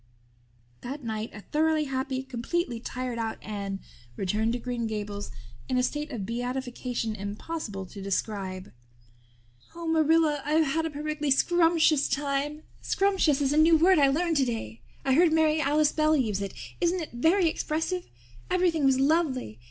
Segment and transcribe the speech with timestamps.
[0.81, 3.79] That night a thoroughly happy, completely tired out Anne
[4.15, 5.29] returned to Green Gables
[5.69, 8.71] in a state of beatification impossible to describe.
[9.75, 12.63] "Oh, Marilla, I've had a perfectly scrumptious time.
[12.81, 14.81] Scrumptious is a new word I learned today.
[15.05, 16.55] I heard Mary Alice Bell use it.
[16.81, 18.07] Isn't it very expressive?
[18.49, 19.59] Everything was lovely.